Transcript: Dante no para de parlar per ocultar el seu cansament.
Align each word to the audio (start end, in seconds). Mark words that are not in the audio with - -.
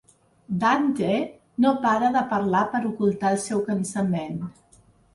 Dante 0.63 1.11
no 1.65 1.75
para 1.85 2.11
de 2.17 2.25
parlar 2.33 2.65
per 2.75 2.83
ocultar 2.95 3.37
el 3.37 3.41
seu 3.47 3.65
cansament. 3.73 4.47